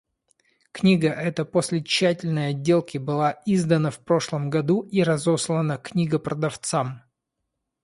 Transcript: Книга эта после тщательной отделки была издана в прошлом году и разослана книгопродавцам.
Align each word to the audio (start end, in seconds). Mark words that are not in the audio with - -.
Книга 0.71 1.09
эта 1.09 1.45
после 1.45 1.83
тщательной 1.83 2.47
отделки 2.49 2.97
была 2.97 3.39
издана 3.45 3.91
в 3.91 3.99
прошлом 3.99 4.49
году 4.49 4.81
и 4.81 5.03
разослана 5.03 5.77
книгопродавцам. 5.77 7.03